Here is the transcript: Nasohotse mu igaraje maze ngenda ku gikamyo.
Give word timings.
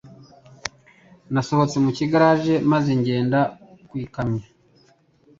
Nasohotse 1.33 1.75
mu 1.83 1.89
igaraje 2.03 2.55
maze 2.71 2.89
ngenda 2.99 3.39
ku 3.87 3.93
gikamyo. 4.01 4.43